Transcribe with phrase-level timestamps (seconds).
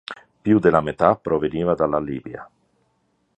[0.41, 2.49] Più della metà proveniva dalla Libia.